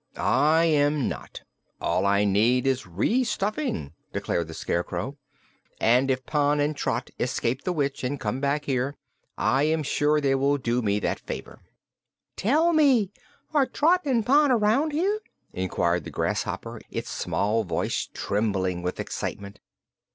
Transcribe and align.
"I 0.17 0.65
am 0.65 1.07
not; 1.07 1.43
all 1.79 2.07
I 2.07 2.25
need 2.25 2.65
is 2.65 2.87
re 2.87 3.23
stuffing," 3.23 3.93
declared 4.11 4.47
the 4.47 4.55
Scarecrow; 4.55 5.19
"and 5.79 6.09
if 6.09 6.25
Pon 6.25 6.59
and 6.59 6.75
Trot 6.75 7.11
escape 7.19 7.63
the 7.63 7.71
witch, 7.71 8.03
and 8.03 8.19
come 8.19 8.41
back 8.41 8.65
here, 8.65 8.95
I 9.37 9.61
am 9.61 9.83
sure 9.83 10.19
they 10.19 10.33
will 10.33 10.57
do 10.57 10.81
me 10.81 10.99
that 11.01 11.19
favor." 11.19 11.59
"Tell 12.35 12.73
me! 12.73 13.11
Are 13.53 13.67
Trot 13.67 14.01
and 14.05 14.25
Pon 14.25 14.49
around 14.51 14.91
here?" 14.91 15.19
inquired 15.53 16.03
the 16.03 16.09
grasshopper, 16.09 16.81
its 16.89 17.11
small 17.11 17.63
voice 17.63 18.09
trembling 18.11 18.81
with 18.81 18.99
excitement. 18.99 19.59